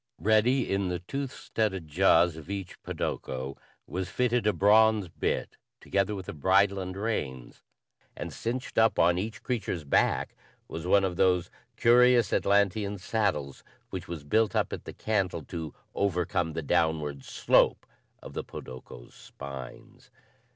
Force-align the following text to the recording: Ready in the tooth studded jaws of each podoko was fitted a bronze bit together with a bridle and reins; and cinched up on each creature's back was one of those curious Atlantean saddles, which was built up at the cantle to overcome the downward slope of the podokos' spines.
Ready 0.17 0.67
in 0.73 0.89
the 0.89 0.97
tooth 0.97 1.31
studded 1.31 1.87
jaws 1.87 2.35
of 2.35 2.49
each 2.49 2.81
podoko 2.81 3.55
was 3.85 4.09
fitted 4.09 4.47
a 4.47 4.51
bronze 4.51 5.09
bit 5.09 5.57
together 5.79 6.15
with 6.15 6.27
a 6.27 6.33
bridle 6.33 6.79
and 6.79 6.97
reins; 6.97 7.61
and 8.17 8.33
cinched 8.33 8.79
up 8.79 8.97
on 8.97 9.19
each 9.19 9.43
creature's 9.43 9.83
back 9.83 10.33
was 10.67 10.87
one 10.87 11.03
of 11.03 11.17
those 11.17 11.51
curious 11.75 12.33
Atlantean 12.33 12.97
saddles, 12.97 13.63
which 13.91 14.07
was 14.07 14.23
built 14.23 14.55
up 14.55 14.73
at 14.73 14.85
the 14.85 14.93
cantle 14.93 15.43
to 15.43 15.75
overcome 15.93 16.53
the 16.53 16.63
downward 16.63 17.23
slope 17.23 17.85
of 18.23 18.33
the 18.33 18.43
podokos' 18.43 19.13
spines. 19.13 20.09